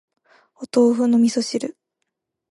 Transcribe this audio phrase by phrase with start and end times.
[0.55, 1.77] お豆腐の味噌汁